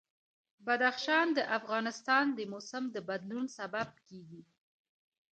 بدخشان 0.65 1.27
د 1.37 1.39
افغانستان 1.57 2.25
د 2.37 2.39
موسم 2.51 2.83
د 2.95 2.97
بدلون 3.09 3.45
سبب 3.57 3.89
کېږي. 4.07 4.41